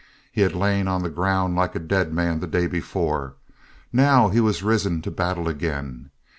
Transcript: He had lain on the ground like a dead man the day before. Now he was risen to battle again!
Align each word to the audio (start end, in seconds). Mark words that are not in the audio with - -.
He 0.31 0.41
had 0.41 0.55
lain 0.55 0.87
on 0.87 1.03
the 1.03 1.11
ground 1.11 1.55
like 1.55 1.75
a 1.75 1.79
dead 1.79 2.11
man 2.11 2.39
the 2.39 2.47
day 2.47 2.65
before. 2.65 3.35
Now 3.93 4.29
he 4.29 4.39
was 4.39 4.63
risen 4.63 5.03
to 5.03 5.11
battle 5.11 5.47
again! 5.47 6.09